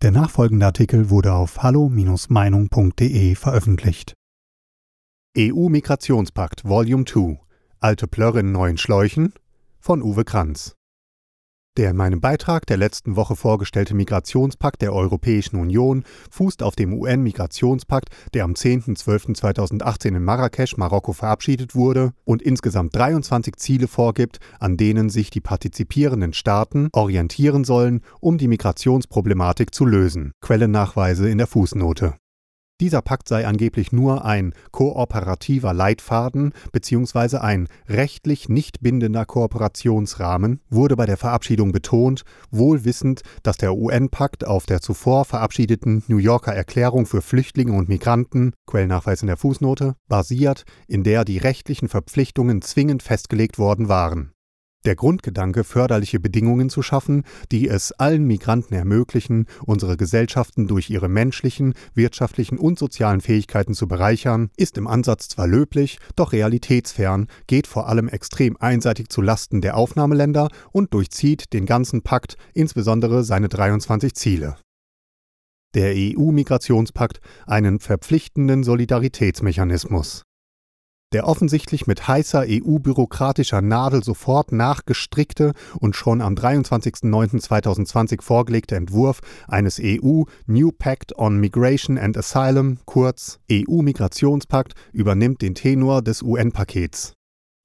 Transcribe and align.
Der 0.00 0.12
nachfolgende 0.12 0.64
Artikel 0.64 1.10
wurde 1.10 1.32
auf 1.32 1.64
hallo-meinung.de 1.64 3.34
veröffentlicht. 3.34 4.14
EU-Migrationspakt 5.36 6.64
Volume 6.64 7.04
2 7.04 7.40
Alte 7.80 8.06
Plörre 8.06 8.38
in 8.40 8.52
neuen 8.52 8.78
Schläuchen 8.78 9.34
von 9.80 10.00
Uwe 10.00 10.24
Kranz 10.24 10.77
der 11.78 11.90
in 11.90 11.96
meinem 11.96 12.20
Beitrag 12.20 12.66
der 12.66 12.76
letzten 12.76 13.16
Woche 13.16 13.36
vorgestellte 13.36 13.94
Migrationspakt 13.94 14.82
der 14.82 14.92
Europäischen 14.92 15.56
Union 15.56 16.04
fußt 16.30 16.62
auf 16.62 16.76
dem 16.76 16.92
UN-Migrationspakt, 16.92 18.10
der 18.34 18.44
am 18.44 18.52
10.12.2018 18.52 20.08
in 20.08 20.24
Marrakesch, 20.24 20.76
Marokko 20.76 21.12
verabschiedet 21.12 21.74
wurde 21.74 22.12
und 22.24 22.42
insgesamt 22.42 22.94
23 22.96 23.56
Ziele 23.56 23.88
vorgibt, 23.88 24.40
an 24.58 24.76
denen 24.76 25.08
sich 25.08 25.30
die 25.30 25.40
partizipierenden 25.40 26.32
Staaten 26.32 26.88
orientieren 26.92 27.64
sollen, 27.64 28.02
um 28.20 28.38
die 28.38 28.48
Migrationsproblematik 28.48 29.72
zu 29.72 29.86
lösen. 29.86 30.32
Quellennachweise 30.40 31.30
in 31.30 31.38
der 31.38 31.46
Fußnote. 31.46 32.14
Dieser 32.80 33.02
Pakt 33.02 33.26
sei 33.26 33.44
angeblich 33.44 33.90
nur 33.90 34.24
ein 34.24 34.54
kooperativer 34.70 35.74
Leitfaden 35.74 36.52
bzw. 36.70 37.38
ein 37.38 37.66
rechtlich 37.88 38.48
nicht 38.48 38.80
bindender 38.80 39.26
Kooperationsrahmen, 39.26 40.60
wurde 40.70 40.94
bei 40.94 41.04
der 41.04 41.16
Verabschiedung 41.16 41.72
betont, 41.72 42.22
wohl 42.52 42.84
wissend, 42.84 43.22
dass 43.42 43.56
der 43.56 43.74
UN-Pakt 43.74 44.46
auf 44.46 44.64
der 44.64 44.80
zuvor 44.80 45.24
verabschiedeten 45.24 46.04
New 46.06 46.18
Yorker 46.18 46.54
Erklärung 46.54 47.06
für 47.06 47.20
Flüchtlinge 47.20 47.72
und 47.72 47.88
Migranten, 47.88 48.52
Quellnachweis 48.66 49.22
in 49.22 49.26
der 49.26 49.38
Fußnote, 49.38 49.96
basiert, 50.06 50.62
in 50.86 51.02
der 51.02 51.24
die 51.24 51.38
rechtlichen 51.38 51.88
Verpflichtungen 51.88 52.62
zwingend 52.62 53.02
festgelegt 53.02 53.58
worden 53.58 53.88
waren 53.88 54.30
der 54.84 54.96
Grundgedanke, 54.96 55.64
förderliche 55.64 56.20
Bedingungen 56.20 56.70
zu 56.70 56.82
schaffen, 56.82 57.24
die 57.52 57.68
es 57.68 57.92
allen 57.92 58.24
Migranten 58.24 58.74
ermöglichen, 58.74 59.46
unsere 59.66 59.96
Gesellschaften 59.96 60.66
durch 60.66 60.90
ihre 60.90 61.08
menschlichen, 61.08 61.74
wirtschaftlichen 61.94 62.58
und 62.58 62.78
sozialen 62.78 63.20
Fähigkeiten 63.20 63.74
zu 63.74 63.88
bereichern, 63.88 64.50
ist 64.56 64.78
im 64.78 64.86
Ansatz 64.86 65.28
zwar 65.28 65.46
löblich, 65.46 65.98
doch 66.16 66.32
realitätsfern, 66.32 67.26
geht 67.46 67.66
vor 67.66 67.88
allem 67.88 68.08
extrem 68.08 68.56
einseitig 68.58 69.08
zu 69.08 69.20
Lasten 69.20 69.60
der 69.60 69.76
Aufnahmeländer 69.76 70.48
und 70.72 70.94
durchzieht 70.94 71.52
den 71.52 71.66
ganzen 71.66 72.02
Pakt, 72.02 72.36
insbesondere 72.54 73.24
seine 73.24 73.48
23 73.48 74.14
Ziele. 74.14 74.56
Der 75.74 75.92
EU-Migrationspakt 75.94 77.20
einen 77.46 77.78
verpflichtenden 77.78 78.62
Solidaritätsmechanismus 78.64 80.24
der 81.12 81.26
offensichtlich 81.26 81.86
mit 81.86 82.06
heißer 82.06 82.44
EU-bürokratischer 82.46 83.62
Nadel 83.62 84.04
sofort 84.04 84.52
nachgestrickte 84.52 85.52
und 85.80 85.96
schon 85.96 86.20
am 86.20 86.34
23.09.2020 86.34 88.22
vorgelegte 88.22 88.76
Entwurf 88.76 89.20
eines 89.46 89.80
EU 89.82 90.24
New 90.46 90.70
Pact 90.70 91.16
on 91.18 91.40
Migration 91.40 91.96
and 91.98 92.16
Asylum, 92.16 92.78
kurz 92.84 93.40
EU-Migrationspakt, 93.50 94.74
übernimmt 94.92 95.40
den 95.40 95.54
Tenor 95.54 96.02
des 96.02 96.22
UN-Pakets. 96.22 97.14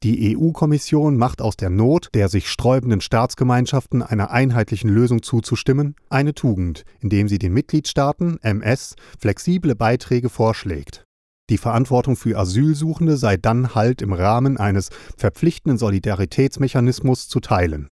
Die 0.04 0.38
EU-Kommission 0.38 1.16
macht 1.16 1.42
aus 1.42 1.56
der 1.56 1.70
Not 1.70 2.10
der 2.14 2.28
sich 2.28 2.50
sträubenden 2.50 3.00
Staatsgemeinschaften 3.00 4.04
einer 4.04 4.32
einheitlichen 4.32 4.90
Lösung 4.90 5.22
zuzustimmen 5.22 5.96
eine 6.10 6.34
Tugend, 6.34 6.84
indem 7.00 7.30
sie 7.30 7.40
den 7.40 7.54
Mitgliedstaaten 7.54 8.38
MS 8.42 8.96
flexible 9.18 9.76
Beiträge 9.76 10.28
vorschlägt. 10.28 11.06
Die 11.50 11.58
Verantwortung 11.58 12.16
für 12.16 12.38
Asylsuchende 12.38 13.18
sei 13.18 13.38
dann 13.38 13.76
halt 13.76 14.02
im 14.02 14.14
Rahmen 14.14 14.58
eines 14.58 14.90
verpflichtenden 15.18 15.78
Solidaritätsmechanismus 15.78 17.28
zu 17.28 17.40
teilen. 17.40 17.90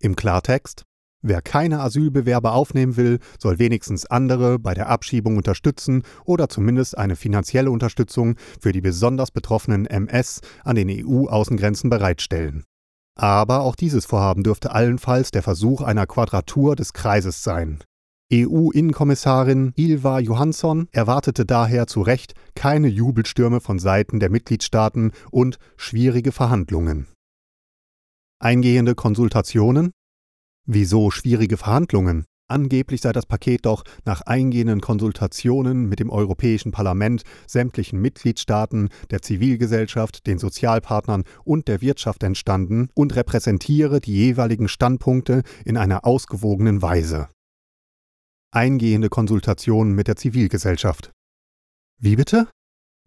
Im 0.00 0.16
Klartext 0.16 0.84
Wer 1.20 1.42
keine 1.42 1.80
Asylbewerber 1.80 2.52
aufnehmen 2.52 2.96
will, 2.96 3.18
soll 3.40 3.58
wenigstens 3.58 4.06
andere 4.06 4.60
bei 4.60 4.72
der 4.72 4.88
Abschiebung 4.88 5.36
unterstützen 5.36 6.04
oder 6.24 6.48
zumindest 6.48 6.96
eine 6.96 7.16
finanzielle 7.16 7.72
Unterstützung 7.72 8.36
für 8.60 8.70
die 8.70 8.80
besonders 8.80 9.32
betroffenen 9.32 9.86
MS 9.86 10.42
an 10.62 10.76
den 10.76 10.88
EU-Außengrenzen 10.88 11.90
bereitstellen. 11.90 12.62
Aber 13.16 13.62
auch 13.62 13.74
dieses 13.74 14.06
Vorhaben 14.06 14.44
dürfte 14.44 14.70
allenfalls 14.70 15.32
der 15.32 15.42
Versuch 15.42 15.82
einer 15.82 16.06
Quadratur 16.06 16.76
des 16.76 16.92
Kreises 16.92 17.42
sein. 17.42 17.82
EU-Innenkommissarin 18.30 19.72
Ilva 19.74 20.18
Johansson 20.18 20.88
erwartete 20.92 21.46
daher 21.46 21.86
zu 21.86 22.02
Recht 22.02 22.34
keine 22.54 22.88
Jubelstürme 22.88 23.62
von 23.62 23.78
Seiten 23.78 24.20
der 24.20 24.28
Mitgliedstaaten 24.28 25.12
und 25.30 25.58
schwierige 25.78 26.30
Verhandlungen. 26.30 27.06
Eingehende 28.38 28.94
Konsultationen? 28.94 29.92
Wieso 30.66 31.10
schwierige 31.10 31.56
Verhandlungen? 31.56 32.26
Angeblich 32.50 33.00
sei 33.00 33.12
das 33.12 33.24
Paket 33.24 33.64
doch 33.64 33.84
nach 34.04 34.20
eingehenden 34.20 34.82
Konsultationen 34.82 35.88
mit 35.88 35.98
dem 35.98 36.10
Europäischen 36.10 36.70
Parlament, 36.70 37.22
sämtlichen 37.46 37.98
Mitgliedstaaten, 37.98 38.90
der 39.10 39.22
Zivilgesellschaft, 39.22 40.26
den 40.26 40.38
Sozialpartnern 40.38 41.24
und 41.44 41.66
der 41.66 41.80
Wirtschaft 41.80 42.22
entstanden 42.22 42.90
und 42.94 43.16
repräsentiere 43.16 44.00
die 44.00 44.14
jeweiligen 44.14 44.68
Standpunkte 44.68 45.42
in 45.64 45.78
einer 45.78 46.04
ausgewogenen 46.04 46.82
Weise 46.82 47.28
eingehende 48.50 49.08
Konsultationen 49.08 49.94
mit 49.94 50.08
der 50.08 50.16
Zivilgesellschaft. 50.16 51.12
Wie 52.00 52.16
bitte? 52.16 52.48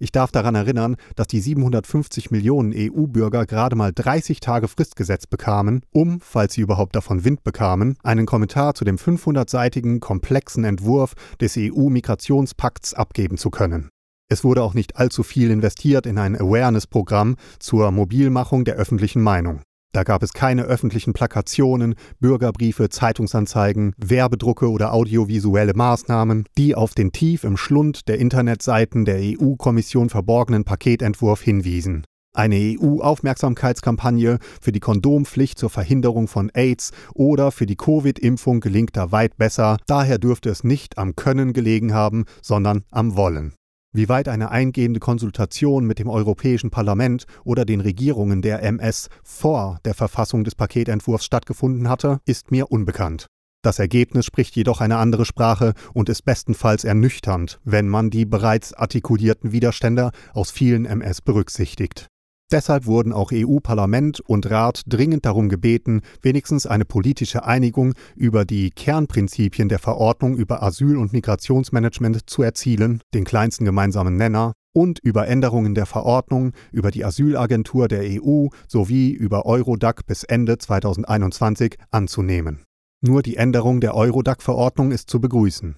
Ich 0.02 0.12
darf 0.12 0.32
daran 0.32 0.56
erinnern, 0.56 0.96
dass 1.16 1.28
die 1.28 1.40
750 1.40 2.32
Millionen 2.32 2.74
EU-Bürger 2.76 3.46
gerade 3.46 3.76
mal 3.76 3.94
30 3.94 4.40
Tage 4.40 4.68
Fristgesetz 4.68 5.28
bekamen, 5.28 5.82
um, 5.92 6.20
falls 6.20 6.56
sie 6.56 6.62
überhaupt 6.62 6.96
davon 6.96 7.24
Wind 7.24 7.44
bekamen, 7.44 7.98
einen 8.02 8.26
Kommentar 8.26 8.74
zu 8.74 8.84
dem 8.84 8.98
500-seitigen 8.98 10.00
komplexen 10.00 10.64
Entwurf 10.64 11.14
des 11.40 11.56
EU-Migrationspakts 11.56 12.96
abgeben 12.96 13.38
zu 13.38 13.52
können. 13.52 13.90
Es 14.28 14.44
wurde 14.44 14.64
auch 14.64 14.74
nicht 14.74 14.96
allzu 14.96 15.22
viel 15.22 15.52
investiert 15.52 16.08
in 16.08 16.18
ein 16.18 16.36
Awareness-Programm 16.36 17.36
zur 17.60 17.92
Mobilmachung 17.92 18.66
der 18.66 18.78
öffentlichen 18.78 19.22
Meinung. 19.22 19.62
Da 19.94 20.04
gab 20.04 20.24
es 20.24 20.32
keine 20.32 20.64
öffentlichen 20.64 21.12
Plakationen, 21.14 21.96
Bürgerbriefe, 22.20 22.90
Zeitungsanzeigen, 22.90 23.94
Werbedrucke 23.98 24.70
oder 24.70 24.94
audiovisuelle 24.94 25.74
Maßnahmen. 25.74 26.46
Die 26.58 26.76
auf 26.76 26.94
den 26.94 27.12
tief 27.12 27.44
im 27.44 27.58
Schlund 27.58 28.08
der 28.08 28.18
Internetseiten 28.20 29.04
der 29.04 29.20
EU-Kommission 29.20 30.10
verborgenen 30.10 30.64
Paketentwurf 30.64 31.42
hinwiesen. 31.42 32.06
Eine 32.34 32.56
EU-Aufmerksamkeitskampagne 32.56 34.40
für 34.62 34.72
die 34.72 34.80
Kondompflicht 34.80 35.60
zur 35.60 35.70
Verhinderung 35.70 36.30
von 36.30 36.50
AIDS 36.54 36.92
oder 37.14 37.52
für 37.52 37.66
die 37.66 37.76
Covid-Impfung 37.76 38.62
gelingt 38.62 38.96
da 38.96 39.12
weit 39.12 39.36
besser, 39.36 39.76
daher 39.86 40.18
dürfte 40.18 40.50
es 40.50 40.64
nicht 40.64 40.98
am 40.98 41.18
Können 41.18 41.52
gelegen 41.52 41.94
haben, 41.94 42.24
sondern 42.42 42.86
am 42.90 43.18
Wollen. 43.18 43.54
Wie 43.94 44.08
weit 44.08 44.30
eine 44.30 44.52
eingehende 44.52 45.02
Konsultation 45.02 45.86
mit 45.86 46.00
dem 46.00 46.08
Europäischen 46.08 46.70
Parlament 46.70 47.26
oder 47.44 47.66
den 47.66 47.82
Regierungen 47.82 48.42
der 48.42 48.64
MS 48.64 49.10
vor 49.22 49.80
der 49.84 49.94
Verfassung 49.94 50.46
des 50.46 50.56
Paketentwurfs 50.56 51.26
stattgefunden 51.26 51.90
hatte, 51.90 52.20
ist 52.26 52.52
mir 52.52 52.72
unbekannt. 52.72 53.28
Das 53.64 53.80
Ergebnis 53.80 54.26
spricht 54.26 54.56
jedoch 54.56 54.80
eine 54.80 54.96
andere 54.98 55.26
Sprache 55.26 55.74
und 55.94 56.08
ist 56.08 56.24
bestenfalls 56.24 56.86
ernüchternd, 56.86 57.60
wenn 57.66 57.90
man 57.90 58.10
die 58.10 58.26
bereits 58.26 58.74
artikulierten 58.74 59.52
Widerstände 59.52 60.12
aus 60.34 60.52
vielen 60.52 60.86
MS 60.86 61.22
berücksichtigt. 61.22 62.08
Deshalb 62.52 62.86
wurden 62.86 63.14
auch 63.14 63.32
EU-Parlament 63.34 64.20
und 64.20 64.50
Rat 64.50 64.82
dringend 64.86 65.26
darum 65.26 65.48
gebeten, 65.48 66.02
wenigstens 66.22 66.68
eine 66.68 66.84
politische 66.84 67.46
Einigung 67.46 67.94
über 68.16 68.44
die 68.44 68.72
Kernprinzipien 68.72 69.70
der 69.70 69.80
Verordnung 69.80 70.36
über 70.36 70.62
Asyl- 70.62 70.98
und 70.98 71.14
Migrationsmanagement 71.14 72.30
zu 72.30 72.44
erzielen, 72.44 73.02
den 73.14 73.24
kleinsten 73.24 73.64
gemeinsamen 73.64 74.18
Nenner, 74.18 74.54
und 74.74 75.00
über 75.00 75.28
Änderungen 75.28 75.76
der 75.76 75.86
Verordnung 75.86 76.54
über 76.72 76.92
die 76.92 77.04
Asylagentur 77.06 77.88
der 77.88 78.04
EU 78.04 78.48
sowie 78.68 79.12
über 79.12 79.46
Eurodac 79.46 80.06
bis 80.06 80.24
Ende 80.24 80.58
2021 80.58 81.78
anzunehmen. 81.90 82.64
Nur 83.02 83.22
die 83.22 83.36
Änderung 83.36 83.82
der 83.82 83.96
Eurodac-Verordnung 83.96 84.92
ist 84.92 85.10
zu 85.10 85.20
begrüßen. 85.20 85.78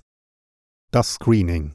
Das 0.91 1.13
Screening. 1.13 1.73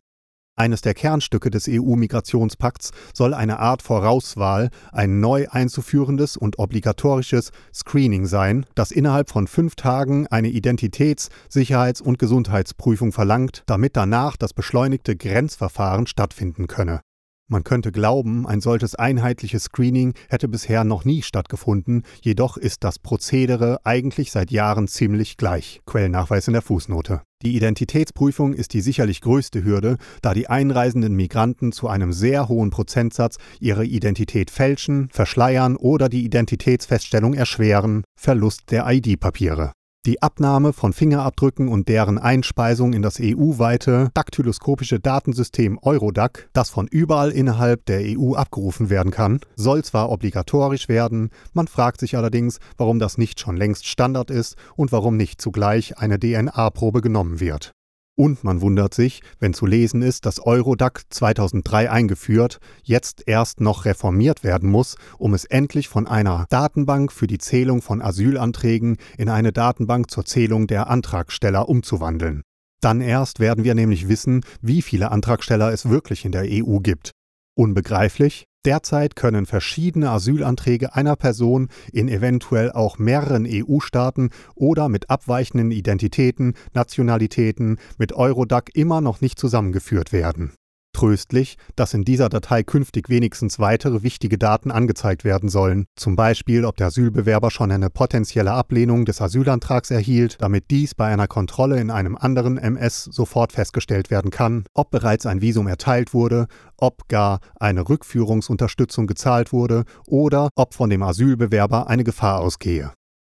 Eines 0.58 0.81
der 0.81 0.93
Kernstücke 0.93 1.50
des 1.50 1.69
EU-Migrationspakts 1.69 2.90
soll 3.14 3.32
eine 3.32 3.60
Art 3.60 3.81
Vorauswahl, 3.81 4.70
ein 4.90 5.20
neu 5.20 5.46
einzuführendes 5.49 6.37
und 6.37 6.58
obligatorisches 6.58 7.52
Screening 7.72 8.26
sein, 8.26 8.66
das 8.75 8.90
innerhalb 8.90 9.31
von 9.31 9.46
fünf 9.46 9.76
Tagen 9.76 10.26
eine 10.26 10.49
Identitäts-, 10.49 11.28
Sicherheits- 11.49 12.00
und 12.00 12.19
Gesundheitsprüfung 12.19 13.12
verlangt, 13.12 13.62
damit 13.66 13.96
danach 13.96 14.37
das 14.37 14.52
beschleunigte 14.52 15.14
Grenzverfahren 15.14 16.08
stattfinden 16.08 16.66
könne. 16.66 17.02
Man 17.46 17.62
könnte 17.62 17.93
glauben, 17.93 18.44
ein 18.44 18.61
solches 18.61 18.96
einheitliches 18.96 19.62
Screening 19.62 20.14
hätte 20.28 20.49
bisher 20.49 20.82
noch 20.82 21.04
nie 21.04 21.22
stattgefunden, 21.22 22.02
jedoch 22.20 22.56
ist 22.56 22.82
das 22.82 22.99
Prozedere 22.99 23.78
eigentlich 23.84 24.32
seit 24.32 24.50
Jahren 24.50 24.88
ziemlich 24.88 25.37
gleich. 25.37 25.81
Quellnachweis 25.87 26.49
in 26.49 26.54
der 26.54 26.62
Fußnote. 26.62 27.22
Die 27.44 27.55
Identitätsprüfung 27.55 28.52
ist 28.52 28.75
die 28.75 28.81
sicherlich 28.81 29.20
größte 29.20 29.62
Hürde, 29.62 29.96
da 30.23 30.35
die 30.35 30.49
einreisenden 30.49 31.14
Migranten 31.14 31.70
zu 31.70 31.87
einem 31.87 32.12
sehr 32.12 32.49
hohen 32.49 32.70
Prozentsatz 32.70 33.37
ihre 33.61 33.85
Identität 33.85 34.50
fälschen, 34.50 35.08
verschleiern 35.12 35.76
oder 35.76 36.08
die 36.08 36.25
Identitätsfeststellung 36.25 37.35
erschweren, 37.35 38.02
Verlust 38.19 38.73
der 38.73 38.87
ID-Papiere. 38.90 39.73
Die 40.08 40.22
Abnahme 40.22 40.72
von 40.72 40.94
Fingerabdrücken 40.94 41.69
und 41.69 41.87
deren 41.87 42.16
Einspeisung 42.16 42.94
in 42.94 43.02
das 43.02 43.20
EU-weite 43.20 44.08
daktyloskopische 44.14 45.00
Datensystem 45.00 45.78
Eurodac, 45.82 46.49
das 46.55 46.70
von 46.70 46.87
überall 46.87 47.31
innerhalb 47.31 47.84
der 47.84 48.00
EU 48.19 48.32
abgerufen 48.32 48.88
werden 48.88 49.12
kann, 49.12 49.40
soll 49.55 49.84
zwar 49.84 50.08
obligatorisch 50.08 50.88
werden, 50.88 51.28
man 51.52 51.69
fragt 51.69 52.00
sich 52.00 52.16
allerdings, 52.16 52.58
warum 52.78 52.99
das 52.99 53.19
nicht 53.19 53.38
schon 53.38 53.58
längst 53.58 53.87
Standard 53.87 54.31
ist 54.31 54.56
und 54.76 54.93
warum 54.93 55.19
nicht 55.19 55.43
zugleich 55.43 55.99
eine 55.99 56.19
DNA-Probe 56.19 57.02
genommen 57.02 57.38
wird. 57.38 57.72
Und 58.18 58.42
man 58.42 58.60
wundert 58.60 58.94
sich, 58.94 59.22
wenn 59.38 59.54
zu 59.54 59.64
lesen 59.64 60.02
ist, 60.02 60.26
dass 60.26 60.44
Eurodac 60.44 61.02
2003 61.08 61.88
eingeführt, 61.88 62.58
jetzt 62.82 63.22
erst 63.28 63.60
noch 63.60 63.84
reformiert 63.84 64.42
werden 64.42 64.68
muss, 64.68 64.96
um 65.18 65.34
es 65.34 65.44
endlich 65.44 65.86
von 65.86 66.08
einer 66.08 66.44
Datenbank 66.50 67.12
für 67.12 67.28
die 67.28 67.38
Zählung 67.38 67.80
von 67.80 68.02
Asylanträgen 68.02 68.96
in 69.18 69.28
eine 69.28 69.52
Datenbank 69.52 70.10
zur 70.10 70.24
Zählung 70.24 70.66
der 70.66 70.90
Antragsteller 70.90 71.68
umzuwandeln. 71.68 72.42
Dann 72.80 73.00
erst 73.00 73.38
werden 73.38 73.62
wir 73.62 73.76
nämlich 73.76 74.08
wissen, 74.08 74.44
wie 74.60 74.82
viele 74.82 75.12
Antragsteller 75.12 75.72
es 75.72 75.88
wirklich 75.88 76.24
in 76.24 76.32
der 76.32 76.42
EU 76.44 76.78
gibt. 76.80 77.12
Unbegreiflich, 77.54 78.46
Derzeit 78.68 79.16
können 79.16 79.46
verschiedene 79.46 80.10
Asylanträge 80.10 80.94
einer 80.94 81.16
Person 81.16 81.68
in 81.90 82.06
eventuell 82.06 82.70
auch 82.70 82.98
mehreren 82.98 83.46
EU-Staaten 83.48 84.28
oder 84.56 84.90
mit 84.90 85.08
abweichenden 85.08 85.70
Identitäten, 85.70 86.52
Nationalitäten 86.74 87.78
mit 87.96 88.12
Eurodac 88.12 88.68
immer 88.74 89.00
noch 89.00 89.22
nicht 89.22 89.38
zusammengeführt 89.38 90.12
werden 90.12 90.52
tröstlich, 90.98 91.58
dass 91.76 91.94
in 91.94 92.02
dieser 92.02 92.28
Datei 92.28 92.64
künftig 92.64 93.08
wenigstens 93.08 93.60
weitere 93.60 94.02
wichtige 94.02 94.36
Daten 94.36 94.72
angezeigt 94.72 95.22
werden 95.22 95.48
sollen, 95.48 95.86
zum 95.94 96.16
Beispiel 96.16 96.64
ob 96.64 96.76
der 96.76 96.88
Asylbewerber 96.88 97.52
schon 97.52 97.70
eine 97.70 97.88
potenzielle 97.88 98.50
Ablehnung 98.50 99.04
des 99.04 99.20
Asylantrags 99.20 99.92
erhielt, 99.92 100.38
damit 100.40 100.72
dies 100.72 100.96
bei 100.96 101.06
einer 101.06 101.28
Kontrolle 101.28 101.78
in 101.78 101.92
einem 101.92 102.16
anderen 102.16 102.58
MS 102.58 103.04
sofort 103.04 103.52
festgestellt 103.52 104.10
werden 104.10 104.32
kann, 104.32 104.64
ob 104.74 104.90
bereits 104.90 105.24
ein 105.24 105.40
Visum 105.40 105.68
erteilt 105.68 106.14
wurde, 106.14 106.48
ob 106.76 107.06
gar 107.06 107.38
eine 107.60 107.88
Rückführungsunterstützung 107.88 109.06
gezahlt 109.06 109.52
wurde 109.52 109.84
oder 110.08 110.48
ob 110.56 110.74
von 110.74 110.90
dem 110.90 111.04
Asylbewerber 111.04 111.88
eine 111.88 112.02
Gefahr 112.02 112.40
ausgehe. 112.40 112.90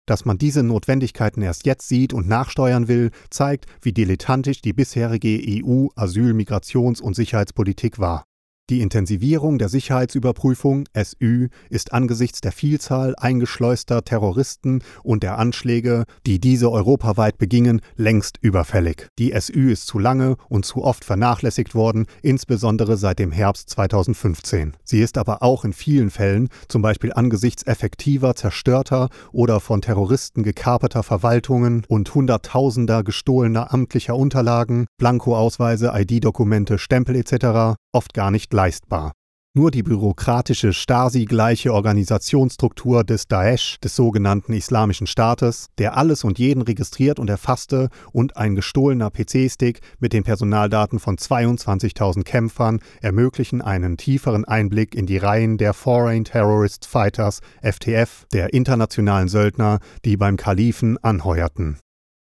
Dass 0.06 0.24
man 0.24 0.38
diese 0.38 0.62
Notwendigkeiten 0.62 1.42
erst 1.42 1.64
jetzt 1.64 1.88
sieht 1.88 2.12
und 2.12 2.28
nachsteuern 2.28 2.88
will, 2.88 3.10
zeigt, 3.30 3.66
wie 3.80 3.92
dilettantisch 3.92 4.60
die 4.60 4.72
bisherige 4.72 5.28
EU-Asyl-, 5.28 6.34
Migrations- 6.34 7.00
und 7.00 7.14
Sicherheitspolitik 7.14 7.98
war. 7.98 8.24
Die 8.70 8.80
Intensivierung 8.80 9.58
der 9.58 9.68
Sicherheitsüberprüfung 9.68 10.84
SÜ 10.96 11.48
ist 11.68 11.92
angesichts 11.92 12.40
der 12.40 12.52
Vielzahl 12.52 13.14
eingeschleuster 13.18 14.04
Terroristen 14.04 14.82
und 15.02 15.24
der 15.24 15.36
Anschläge, 15.38 16.04
die 16.26 16.38
diese 16.38 16.70
europaweit 16.70 17.38
begingen, 17.38 17.80
längst 17.96 18.38
überfällig. 18.40 19.08
Die 19.18 19.34
SÜ 19.38 19.72
ist 19.72 19.88
zu 19.88 19.98
lange 19.98 20.36
und 20.48 20.64
zu 20.64 20.84
oft 20.84 21.04
vernachlässigt 21.04 21.74
worden, 21.74 22.06
insbesondere 22.22 22.96
seit 22.96 23.18
dem 23.18 23.32
Herbst 23.32 23.68
2015. 23.68 24.74
Sie 24.84 25.00
ist 25.00 25.18
aber 25.18 25.42
auch 25.42 25.64
in 25.64 25.72
vielen 25.72 26.10
Fällen, 26.10 26.48
zum 26.68 26.82
Beispiel 26.82 27.12
angesichts 27.12 27.64
effektiver, 27.64 28.36
zerstörter 28.36 29.08
oder 29.32 29.58
von 29.58 29.82
Terroristen 29.82 30.44
gekaperter 30.44 31.02
Verwaltungen 31.02 31.84
und 31.88 32.14
Hunderttausender 32.14 33.02
gestohlener 33.02 33.74
amtlicher 33.74 34.16
Unterlagen, 34.16 34.86
Blankoausweise, 34.98 35.92
ID-Dokumente, 35.94 36.78
Stempel 36.78 37.16
etc., 37.16 37.76
oft 37.92 38.14
gar 38.14 38.30
nicht 38.30 38.52
leistbar. 38.52 39.12
Nur 39.54 39.70
die 39.70 39.82
bürokratische 39.82 40.72
Stasi-gleiche 40.72 41.74
Organisationsstruktur 41.74 43.04
des 43.04 43.26
Daesh, 43.28 43.78
des 43.80 43.94
sogenannten 43.94 44.54
Islamischen 44.54 45.06
Staates, 45.06 45.66
der 45.76 45.94
alles 45.94 46.24
und 46.24 46.38
jeden 46.38 46.62
registriert 46.62 47.18
und 47.18 47.28
erfasste, 47.28 47.90
und 48.12 48.38
ein 48.38 48.54
gestohlener 48.54 49.10
PC-Stick 49.10 49.80
mit 49.98 50.14
den 50.14 50.24
Personaldaten 50.24 50.98
von 50.98 51.18
22.000 51.18 52.22
Kämpfern 52.22 52.80
ermöglichen 53.02 53.60
einen 53.60 53.98
tieferen 53.98 54.46
Einblick 54.46 54.94
in 54.94 55.04
die 55.04 55.18
Reihen 55.18 55.58
der 55.58 55.74
Foreign 55.74 56.24
Terrorist 56.24 56.86
Fighters 56.86 57.40
FTF, 57.60 58.24
der 58.32 58.54
internationalen 58.54 59.28
Söldner, 59.28 59.80
die 60.06 60.16
beim 60.16 60.38
Kalifen 60.38 60.96
anheuerten. 61.04 61.76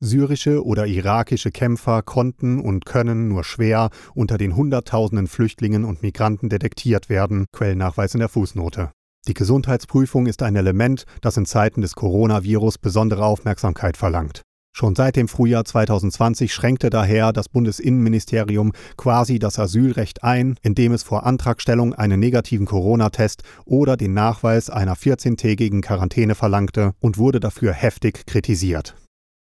Syrische 0.00 0.62
oder 0.62 0.87
irakische 0.87 1.50
Kämpfer 1.50 2.02
konnten 2.02 2.60
und 2.60 2.84
können 2.84 3.28
nur 3.28 3.44
schwer 3.44 3.88
unter 4.14 4.37
den 4.37 4.54
Hunderttausenden 4.54 5.26
Flüchtlingen 5.26 5.84
und 5.84 6.02
Migranten 6.02 6.50
detektiert 6.50 7.08
werden, 7.08 7.46
Quellnachweis 7.52 8.12
in 8.12 8.20
der 8.20 8.28
Fußnote. 8.28 8.90
Die 9.26 9.34
Gesundheitsprüfung 9.34 10.26
ist 10.26 10.43
ein 10.43 10.54
Element, 10.54 11.04
das 11.22 11.37
in 11.38 11.46
Zeiten 11.46 11.81
des 11.81 11.94
Coronavirus 11.94 12.78
besondere 12.78 13.25
Aufmerksamkeit 13.25 13.96
verlangt. 13.96 14.43
Schon 14.76 14.94
seit 14.94 15.16
dem 15.16 15.26
Frühjahr 15.26 15.64
2020 15.64 16.52
schränkte 16.52 16.90
daher 16.90 17.32
das 17.32 17.49
Bundesinnenministerium 17.49 18.72
quasi 18.99 19.38
das 19.38 19.58
Asylrecht 19.58 20.22
ein, 20.22 20.56
indem 20.60 20.92
es 20.92 21.02
vor 21.02 21.25
Antragstellung 21.25 21.94
einen 21.94 22.20
negativen 22.20 22.66
Corona-Test 22.66 23.42
oder 23.64 23.96
den 23.96 24.12
Nachweis 24.12 24.69
einer 24.69 24.94
14-tägigen 24.94 25.81
Quarantäne 25.81 26.34
verlangte 26.34 26.92
und 27.00 27.16
wurde 27.16 27.40
dafür 27.40 27.72
heftig 27.72 28.26
kritisiert. 28.26 28.94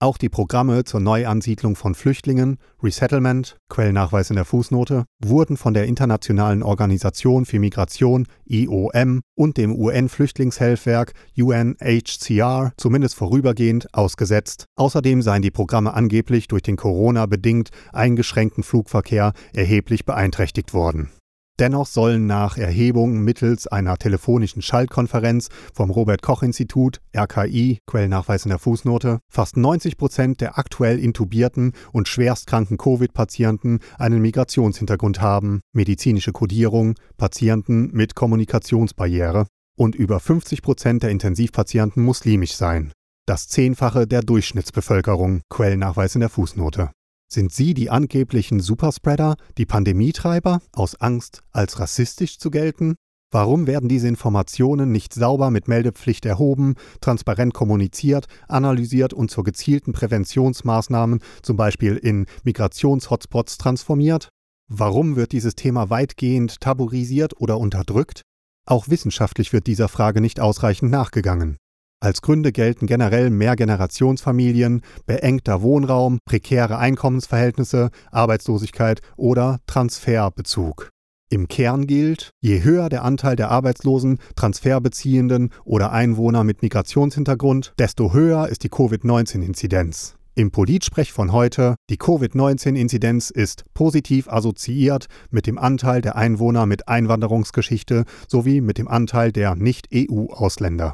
Auch 0.06 0.20
die 0.20 0.30
Programme 0.30 0.84
zur 0.84 1.00
Neuansiedlung 1.00 1.76
von 1.76 1.96
Flüchtlingen, 1.96 2.60
Resettlement, 2.84 3.58
Quellnachweis 3.70 4.30
in 4.30 4.36
der 4.36 4.46
Fußnote, 4.46 5.06
wurden 5.20 5.58
von 5.58 5.74
der 5.74 5.86
Internationalen 5.86 6.62
Organisation 6.62 7.46
für 7.46 7.58
Migration 7.58 8.28
IOM 8.46 9.22
und 9.34 9.58
dem 9.58 9.76
UN-Flüchtlingshelfwerk 9.76 11.14
UNHCR 11.36 12.72
zumindest 12.78 13.16
vorübergehend 13.16 13.92
ausgesetzt. 13.96 14.66
Außerdem 14.76 15.24
seien 15.24 15.42
die 15.42 15.50
Programme 15.50 15.96
angeblich 15.96 16.48
durch 16.50 16.62
den 16.62 16.76
Corona-bedingt 16.76 17.72
eingeschränkten 17.92 18.64
Flugverkehr 18.64 19.34
erheblich 19.56 20.06
beeinträchtigt 20.06 20.76
worden. 20.76 21.10
Dennoch 21.58 21.88
sollen 21.88 22.26
nach 22.26 22.58
Erhebung 22.58 23.22
mittels 23.22 23.66
einer 23.66 23.98
telefonischen 23.98 24.62
Schaltkonferenz 24.62 25.48
vom 25.74 25.90
Robert 25.90 26.22
Koch 26.22 26.44
Institut 26.44 27.00
RKI 27.16 27.80
Quellnachweis 27.88 28.44
in 28.44 28.50
der 28.50 28.60
Fußnote 28.60 29.20
fast 29.30 29.56
90 29.56 29.98
Prozent 29.98 30.42
der 30.42 30.58
aktuell 30.60 31.00
intubierten 31.00 31.72
und 31.94 32.10
schwerstkranken 32.10 32.78
Covid-Patienten 32.78 33.80
einen 33.98 34.22
Migrationshintergrund 34.22 35.22
haben, 35.22 35.62
medizinische 35.72 36.34
Kodierung, 36.34 36.96
Patienten 37.16 37.90
mit 37.94 38.16
Kommunikationsbarriere 38.16 39.48
und 39.78 39.96
über 39.96 40.20
50 40.20 40.62
Prozent 40.62 41.04
der 41.04 41.12
Intensivpatienten 41.12 42.04
muslimisch 42.04 42.56
sein. 42.56 42.92
Das 43.26 43.48
Zehnfache 43.48 44.08
der 44.08 44.24
Durchschnittsbevölkerung, 44.24 45.42
Quellnachweis 45.50 46.16
in 46.16 46.20
der 46.20 46.30
Fußnote. 46.30 46.90
Sind 47.36 47.52
sie 47.52 47.74
die 47.74 47.90
angeblichen 47.90 48.62
Superspreader, 48.62 49.36
die 49.58 49.66
Pandemietreiber, 49.66 50.62
aus 50.72 50.96
Angst, 51.02 51.44
als 51.52 51.82
rassistisch 51.82 52.40
zu 52.40 52.50
gelten? 52.50 52.96
Warum 53.30 53.68
werden 53.68 53.90
diese 53.90 54.08
Informationen 54.08 54.94
nicht 54.94 55.14
sauber 55.14 55.52
mit 55.52 55.68
Meldepflicht 55.68 56.26
erhoben, 56.26 56.76
transparent 57.02 57.54
kommuniziert, 57.54 58.28
analysiert 58.48 59.14
und 59.14 59.32
zur 59.32 59.44
gezielten 59.44 59.92
Präventionsmaßnahmen, 59.92 61.20
zum 61.42 61.58
Beispiel 61.58 61.98
in 61.98 62.26
Migrationshotspots, 62.46 63.58
transformiert? 63.58 64.30
Warum 64.70 65.18
wird 65.18 65.34
dieses 65.34 65.56
Thema 65.56 65.90
weitgehend 65.90 66.62
tabuisiert 66.62 67.42
oder 67.42 67.58
unterdrückt? 67.58 68.22
Auch 68.66 68.88
wissenschaftlich 68.88 69.52
wird 69.52 69.68
dieser 69.68 69.90
Frage 69.90 70.22
nicht 70.22 70.40
ausreichend 70.40 70.90
nachgegangen. 70.90 71.58
Als 72.06 72.22
Gründe 72.22 72.52
gelten 72.52 72.86
generell 72.86 73.32
Mehrgenerationsfamilien, 73.32 74.84
beengter 75.08 75.64
Wohnraum, 75.64 76.20
prekäre 76.24 76.78
Einkommensverhältnisse, 76.78 77.90
Arbeitslosigkeit 78.12 79.02
oder 79.18 79.58
Transferbezug. 79.66 80.92
Im 81.32 81.48
Kern 81.48 81.88
gilt, 81.88 82.30
je 82.42 82.62
höher 82.62 82.90
der 82.90 83.04
Anteil 83.04 83.36
der 83.36 83.50
Arbeitslosen, 83.50 84.20
Transferbeziehenden 84.36 85.50
oder 85.64 85.94
Einwohner 85.94 86.44
mit 86.44 86.62
Migrationshintergrund, 86.62 87.74
desto 87.80 88.14
höher 88.14 88.50
ist 88.50 88.62
die 88.62 88.70
Covid-19-Inzidenz. 88.70 90.14
Im 90.36 90.52
Politsprech 90.52 91.12
von 91.12 91.32
heute, 91.32 91.74
die 91.90 91.98
Covid-19-Inzidenz 91.98 93.32
ist 93.32 93.64
positiv 93.74 94.28
assoziiert 94.28 95.08
mit 95.32 95.48
dem 95.48 95.58
Anteil 95.58 96.02
der 96.02 96.16
Einwohner 96.16 96.68
mit 96.68 96.88
Einwanderungsgeschichte 96.88 98.06
sowie 98.28 98.62
mit 98.62 98.78
dem 98.78 98.88
Anteil 98.88 99.32
der 99.32 99.56
Nicht-EU-Ausländer. 99.56 100.94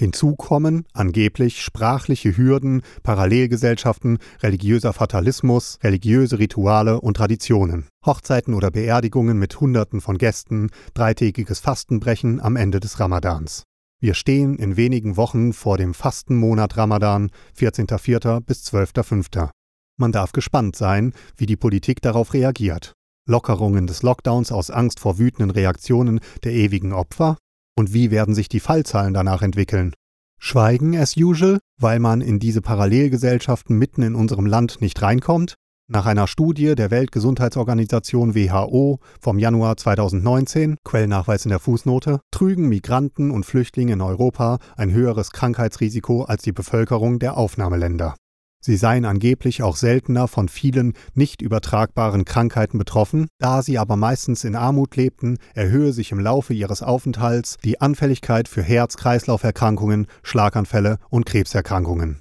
Hinzu 0.00 0.34
kommen 0.34 0.86
angeblich 0.94 1.60
sprachliche 1.60 2.34
Hürden, 2.34 2.80
Parallelgesellschaften, 3.02 4.16
religiöser 4.42 4.94
Fatalismus, 4.94 5.78
religiöse 5.82 6.38
Rituale 6.38 7.02
und 7.02 7.18
Traditionen, 7.18 7.86
Hochzeiten 8.06 8.54
oder 8.54 8.70
Beerdigungen 8.70 9.38
mit 9.38 9.60
Hunderten 9.60 10.00
von 10.00 10.16
Gästen, 10.16 10.70
dreitägiges 10.94 11.60
Fastenbrechen 11.60 12.40
am 12.40 12.56
Ende 12.56 12.80
des 12.80 12.98
Ramadans. 12.98 13.64
Wir 14.00 14.14
stehen 14.14 14.54
in 14.56 14.78
wenigen 14.78 15.18
Wochen 15.18 15.52
vor 15.52 15.76
dem 15.76 15.92
Fastenmonat 15.92 16.78
Ramadan, 16.78 17.30
14.04. 17.58 18.40
bis 18.40 18.64
12.05. 18.72 19.50
Man 19.98 20.12
darf 20.12 20.32
gespannt 20.32 20.76
sein, 20.76 21.12
wie 21.36 21.44
die 21.44 21.58
Politik 21.58 22.00
darauf 22.00 22.32
reagiert. 22.32 22.94
Lockerungen 23.28 23.86
des 23.86 24.02
Lockdowns 24.02 24.50
aus 24.50 24.70
Angst 24.70 24.98
vor 24.98 25.18
wütenden 25.18 25.50
Reaktionen 25.50 26.20
der 26.42 26.52
ewigen 26.52 26.94
Opfer 26.94 27.36
und 27.80 27.94
wie 27.94 28.10
werden 28.10 28.34
sich 28.34 28.50
die 28.50 28.60
Fallzahlen 28.60 29.14
danach 29.14 29.40
entwickeln? 29.40 29.94
Schweigen 30.38 30.96
as 30.96 31.16
usual, 31.16 31.58
weil 31.78 31.98
man 31.98 32.20
in 32.20 32.38
diese 32.38 32.60
Parallelgesellschaften 32.60 33.76
mitten 33.76 34.02
in 34.02 34.14
unserem 34.14 34.44
Land 34.44 34.82
nicht 34.82 35.00
reinkommt? 35.00 35.54
Nach 35.88 36.04
einer 36.04 36.28
Studie 36.28 36.74
der 36.74 36.90
Weltgesundheitsorganisation 36.90 38.34
WHO 38.34 39.00
vom 39.18 39.38
Januar 39.38 39.78
2019, 39.78 40.76
Quellnachweis 40.84 41.46
in 41.46 41.48
der 41.48 41.58
Fußnote, 41.58 42.20
trügen 42.30 42.68
Migranten 42.68 43.30
und 43.30 43.46
Flüchtlinge 43.46 43.94
in 43.94 44.02
Europa 44.02 44.58
ein 44.76 44.92
höheres 44.92 45.30
Krankheitsrisiko 45.30 46.24
als 46.24 46.42
die 46.42 46.52
Bevölkerung 46.52 47.18
der 47.18 47.38
Aufnahmeländer. 47.38 48.14
Sie 48.62 48.76
seien 48.76 49.06
angeblich 49.06 49.62
auch 49.62 49.76
seltener 49.76 50.28
von 50.28 50.50
vielen 50.50 50.92
nicht 51.14 51.40
übertragbaren 51.40 52.26
Krankheiten 52.26 52.76
betroffen, 52.76 53.28
da 53.38 53.62
sie 53.62 53.78
aber 53.78 53.96
meistens 53.96 54.44
in 54.44 54.54
Armut 54.54 54.96
lebten, 54.96 55.38
erhöhe 55.54 55.94
sich 55.94 56.12
im 56.12 56.20
Laufe 56.20 56.52
ihres 56.52 56.82
Aufenthalts 56.82 57.56
die 57.64 57.80
Anfälligkeit 57.80 58.48
für 58.48 58.62
Herz-Kreislauf-Erkrankungen, 58.62 60.06
Schlaganfälle 60.22 60.98
und 61.08 61.24
Krebserkrankungen. 61.24 62.20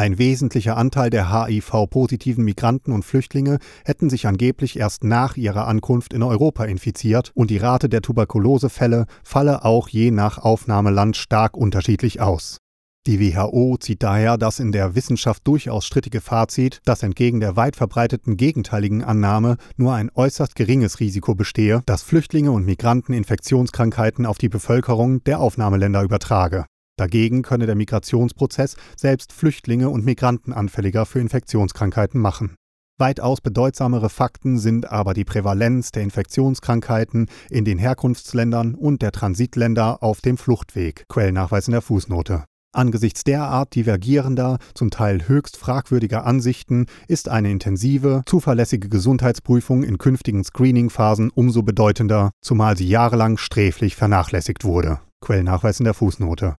Ein 0.00 0.16
wesentlicher 0.16 0.78
Anteil 0.78 1.10
der 1.10 1.30
HIV-positiven 1.30 2.42
Migranten 2.42 2.92
und 2.92 3.04
Flüchtlinge 3.04 3.58
hätten 3.84 4.08
sich 4.08 4.26
angeblich 4.26 4.78
erst 4.78 5.04
nach 5.04 5.36
ihrer 5.36 5.66
Ankunft 5.66 6.14
in 6.14 6.22
Europa 6.22 6.64
infiziert 6.64 7.32
und 7.34 7.50
die 7.50 7.58
Rate 7.58 7.90
der 7.90 8.00
Tuberkulosefälle 8.00 9.04
falle 9.24 9.62
auch 9.64 9.88
je 9.88 10.10
nach 10.10 10.38
Aufnahmeland 10.38 11.18
stark 11.18 11.54
unterschiedlich 11.54 12.20
aus. 12.20 12.59
Die 13.06 13.18
WHO 13.18 13.78
zieht 13.78 14.02
daher 14.02 14.36
das 14.36 14.60
in 14.60 14.72
der 14.72 14.94
Wissenschaft 14.94 15.46
durchaus 15.46 15.86
strittige 15.86 16.20
Fazit, 16.20 16.80
dass 16.84 17.02
entgegen 17.02 17.40
der 17.40 17.56
weit 17.56 17.74
verbreiteten 17.74 18.36
gegenteiligen 18.36 19.02
Annahme 19.02 19.56
nur 19.78 19.94
ein 19.94 20.10
äußerst 20.14 20.54
geringes 20.54 21.00
Risiko 21.00 21.34
bestehe, 21.34 21.82
dass 21.86 22.02
Flüchtlinge 22.02 22.52
und 22.52 22.66
Migranten 22.66 23.14
Infektionskrankheiten 23.14 24.26
auf 24.26 24.36
die 24.36 24.50
Bevölkerung 24.50 25.24
der 25.24 25.40
Aufnahmeländer 25.40 26.02
übertrage. 26.02 26.66
Dagegen 26.98 27.40
könne 27.40 27.64
der 27.64 27.74
Migrationsprozess 27.74 28.76
selbst 28.96 29.32
Flüchtlinge 29.32 29.88
und 29.88 30.04
Migranten 30.04 30.52
anfälliger 30.52 31.06
für 31.06 31.20
Infektionskrankheiten 31.20 32.20
machen. 32.20 32.56
Weitaus 32.98 33.40
bedeutsamere 33.40 34.10
Fakten 34.10 34.58
sind 34.58 34.92
aber 34.92 35.14
die 35.14 35.24
Prävalenz 35.24 35.90
der 35.90 36.02
Infektionskrankheiten 36.02 37.30
in 37.48 37.64
den 37.64 37.78
Herkunftsländern 37.78 38.74
und 38.74 39.00
der 39.00 39.12
Transitländer 39.12 40.02
auf 40.02 40.20
dem 40.20 40.36
Fluchtweg. 40.36 41.06
Quellnachweis 41.08 41.66
in 41.66 41.72
der 41.72 41.80
Fußnote. 41.80 42.44
Angesichts 42.72 43.24
derart 43.24 43.74
divergierender, 43.74 44.58
zum 44.74 44.90
Teil 44.90 45.26
höchst 45.26 45.56
fragwürdiger 45.56 46.24
Ansichten 46.24 46.86
ist 47.08 47.28
eine 47.28 47.50
intensive, 47.50 48.22
zuverlässige 48.26 48.88
Gesundheitsprüfung 48.88 49.82
in 49.82 49.98
künftigen 49.98 50.44
Screening-Phasen 50.44 51.30
umso 51.30 51.62
bedeutender, 51.62 52.30
zumal 52.40 52.76
sie 52.76 52.88
jahrelang 52.88 53.38
sträflich 53.38 53.96
vernachlässigt 53.96 54.62
wurde. 54.64 55.00
Quellnachweis 55.20 55.80
in 55.80 55.84
der 55.84 55.94
Fußnote. 55.94 56.54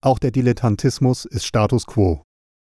Auch 0.00 0.20
der 0.20 0.30
Dilettantismus 0.30 1.24
ist 1.24 1.44
Status 1.44 1.86
quo. 1.86 2.22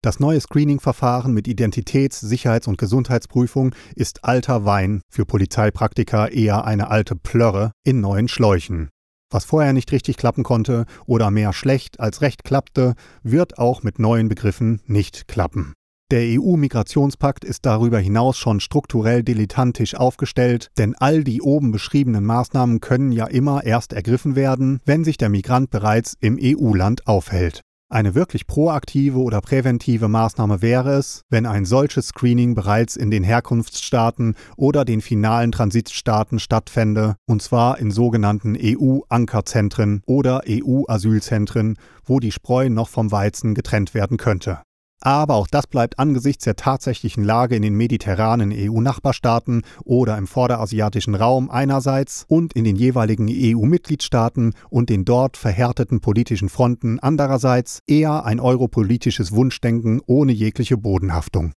Das 0.02 0.18
neue 0.18 0.40
Screening-Verfahren 0.40 1.34
mit 1.34 1.46
Identitäts-, 1.46 2.20
Sicherheits- 2.20 2.66
und 2.66 2.78
Gesundheitsprüfung 2.78 3.74
ist 3.94 4.24
alter 4.24 4.64
Wein, 4.64 5.02
für 5.10 5.26
Polizeipraktiker 5.26 6.32
eher 6.32 6.64
eine 6.64 6.88
alte 6.88 7.16
Plörre 7.16 7.72
in 7.84 8.00
neuen 8.00 8.28
Schläuchen. 8.28 8.88
Was 9.30 9.44
vorher 9.44 9.72
nicht 9.72 9.92
richtig 9.92 10.16
klappen 10.16 10.42
konnte 10.42 10.86
oder 11.06 11.30
mehr 11.30 11.52
schlecht 11.52 12.00
als 12.00 12.20
recht 12.20 12.42
klappte, 12.42 12.94
wird 13.22 13.58
auch 13.58 13.84
mit 13.84 14.00
neuen 14.00 14.28
Begriffen 14.28 14.80
nicht 14.86 15.28
klappen. 15.28 15.72
Der 16.10 16.40
EU-Migrationspakt 16.40 17.44
ist 17.44 17.64
darüber 17.64 18.00
hinaus 18.00 18.36
schon 18.36 18.58
strukturell 18.58 19.22
dilettantisch 19.22 19.94
aufgestellt, 19.94 20.66
denn 20.76 20.96
all 20.96 21.22
die 21.22 21.40
oben 21.40 21.70
beschriebenen 21.70 22.24
Maßnahmen 22.24 22.80
können 22.80 23.12
ja 23.12 23.26
immer 23.26 23.62
erst 23.62 23.92
ergriffen 23.92 24.34
werden, 24.34 24.80
wenn 24.84 25.04
sich 25.04 25.18
der 25.18 25.28
Migrant 25.28 25.70
bereits 25.70 26.16
im 26.18 26.36
EU-Land 26.42 27.06
aufhält. 27.06 27.60
Eine 27.92 28.14
wirklich 28.14 28.46
proaktive 28.46 29.18
oder 29.18 29.40
präventive 29.40 30.06
Maßnahme 30.06 30.62
wäre 30.62 30.92
es, 30.92 31.24
wenn 31.28 31.44
ein 31.44 31.64
solches 31.64 32.06
Screening 32.06 32.54
bereits 32.54 32.94
in 32.94 33.10
den 33.10 33.24
Herkunftsstaaten 33.24 34.36
oder 34.56 34.84
den 34.84 35.00
finalen 35.00 35.50
Transitstaaten 35.50 36.38
stattfände, 36.38 37.16
und 37.26 37.42
zwar 37.42 37.80
in 37.80 37.90
sogenannten 37.90 38.56
EU-Ankerzentren 38.56 40.04
oder 40.06 40.42
EU-Asylzentren, 40.48 41.78
wo 42.04 42.20
die 42.20 42.30
Spreu 42.30 42.70
noch 42.70 42.88
vom 42.88 43.10
Weizen 43.10 43.56
getrennt 43.56 43.92
werden 43.92 44.18
könnte. 44.18 44.60
Aber 45.00 45.34
auch 45.34 45.46
das 45.46 45.66
bleibt 45.66 45.98
angesichts 45.98 46.44
der 46.44 46.56
tatsächlichen 46.56 47.24
Lage 47.24 47.56
in 47.56 47.62
den 47.62 47.74
mediterranen 47.74 48.52
EU-Nachbarstaaten 48.54 49.62
oder 49.84 50.18
im 50.18 50.26
vorderasiatischen 50.26 51.14
Raum 51.14 51.50
einerseits 51.50 52.26
und 52.28 52.52
in 52.52 52.64
den 52.64 52.76
jeweiligen 52.76 53.28
EU-Mitgliedstaaten 53.30 54.54
und 54.68 54.90
den 54.90 55.04
dort 55.04 55.38
verhärteten 55.38 56.00
politischen 56.00 56.50
Fronten 56.50 56.98
andererseits 56.98 57.80
eher 57.86 58.26
ein 58.26 58.40
europolitisches 58.40 59.32
Wunschdenken 59.32 60.02
ohne 60.06 60.32
jegliche 60.32 60.76
Bodenhaftung. 60.76 61.52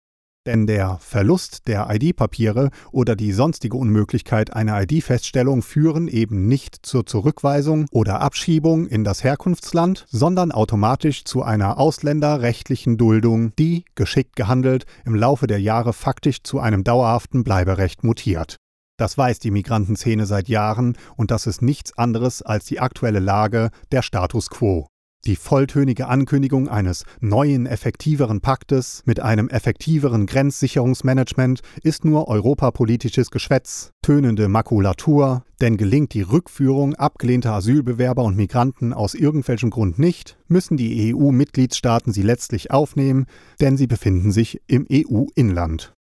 Denn 0.47 0.65
der 0.65 0.97
Verlust 0.99 1.67
der 1.67 1.87
ID-Papiere 1.91 2.71
oder 2.91 3.15
die 3.15 3.31
sonstige 3.31 3.77
Unmöglichkeit 3.77 4.53
einer 4.53 4.81
ID-Feststellung 4.81 5.61
führen 5.61 6.07
eben 6.07 6.47
nicht 6.47 6.83
zur 6.83 7.05
Zurückweisung 7.05 7.85
oder 7.91 8.21
Abschiebung 8.21 8.87
in 8.87 9.03
das 9.03 9.23
Herkunftsland, 9.23 10.07
sondern 10.09 10.51
automatisch 10.51 11.25
zu 11.25 11.43
einer 11.43 11.77
ausländerrechtlichen 11.77 12.97
Duldung, 12.97 13.55
die, 13.57 13.85
geschickt 13.93 14.35
gehandelt, 14.35 14.85
im 15.05 15.13
Laufe 15.13 15.45
der 15.45 15.61
Jahre 15.61 15.93
faktisch 15.93 16.41
zu 16.41 16.59
einem 16.59 16.83
dauerhaften 16.83 17.43
Bleiberecht 17.43 18.03
mutiert. 18.03 18.57
Das 18.97 19.19
weiß 19.19 19.37
die 19.37 19.51
Migrantenszene 19.51 20.25
seit 20.25 20.49
Jahren 20.49 20.97
und 21.17 21.29
das 21.29 21.45
ist 21.45 21.61
nichts 21.61 21.95
anderes 21.99 22.41
als 22.41 22.65
die 22.65 22.79
aktuelle 22.79 23.19
Lage 23.19 23.69
der 23.91 24.01
Status 24.01 24.49
quo. 24.49 24.87
Die 25.25 25.35
volltönige 25.35 26.07
Ankündigung 26.07 26.67
eines 26.67 27.05
neuen, 27.19 27.67
effektiveren 27.67 28.41
Paktes 28.41 29.03
mit 29.05 29.19
einem 29.19 29.49
effektiveren 29.49 30.25
Grenzsicherungsmanagement 30.25 31.61
ist 31.83 32.05
nur 32.05 32.27
europapolitisches 32.27 33.29
Geschwätz, 33.29 33.91
tönende 34.01 34.47
Makulatur, 34.47 35.43
denn 35.61 35.77
gelingt 35.77 36.15
die 36.15 36.23
Rückführung 36.23 36.95
abgelehnter 36.95 37.53
Asylbewerber 37.53 38.23
und 38.23 38.35
Migranten 38.35 38.93
aus 38.93 39.13
irgendwelchem 39.13 39.69
Grund 39.69 39.99
nicht, 39.99 40.39
müssen 40.47 40.75
die 40.75 41.13
EU-Mitgliedstaaten 41.13 42.11
sie 42.11 42.23
letztlich 42.23 42.71
aufnehmen, 42.71 43.27
denn 43.59 43.77
sie 43.77 43.87
befinden 43.87 44.31
sich 44.31 44.59
im 44.65 44.87
EU-Inland. 44.91 45.93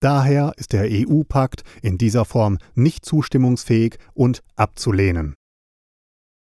Daher 0.00 0.52
ist 0.56 0.72
der 0.72 0.86
EU-Pakt 0.88 1.64
in 1.82 1.98
dieser 1.98 2.24
Form 2.24 2.58
nicht 2.76 3.04
zustimmungsfähig 3.04 3.98
und 4.14 4.44
abzulehnen. 4.54 5.34